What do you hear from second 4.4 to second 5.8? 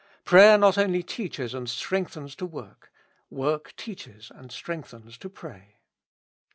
strengtiiens to pray.